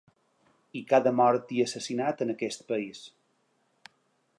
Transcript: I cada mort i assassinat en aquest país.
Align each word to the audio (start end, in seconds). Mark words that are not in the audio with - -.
I 0.79 0.83
cada 0.93 1.11
mort 1.19 1.53
i 1.57 1.61
assassinat 1.67 2.25
en 2.27 2.35
aquest 2.37 2.67
país. 2.75 3.05